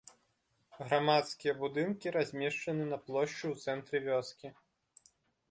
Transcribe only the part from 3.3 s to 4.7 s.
ў цэнтры вёскі.